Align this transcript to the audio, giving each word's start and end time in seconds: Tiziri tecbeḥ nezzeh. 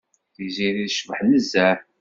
Tiziri 0.33 0.83
tecbeḥ 0.87 1.19
nezzeh. 1.23 1.77